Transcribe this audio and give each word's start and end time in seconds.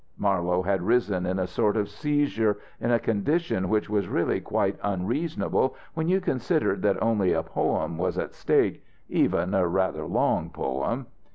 Marlowe 0.17 0.63
had 0.63 0.81
risen 0.81 1.27
in 1.27 1.37
a 1.37 1.45
sort 1.45 1.77
of 1.77 1.87
seizure, 1.87 2.57
in 2.79 2.89
a 2.89 2.97
condition 2.97 3.69
which 3.69 3.87
was 3.87 4.07
really 4.09 4.41
quite 4.41 4.75
unreasonable 4.81 5.75
when 5.93 6.07
you 6.09 6.19
considered 6.19 6.81
that 6.81 6.99
only 7.03 7.33
a 7.33 7.43
poem 7.43 7.99
was 7.99 8.17
at 8.17 8.33
stake, 8.33 8.83
even 9.09 9.53
a 9.53 9.67
rather 9.67 10.07
long 10.07 10.49
poem. 10.49 11.05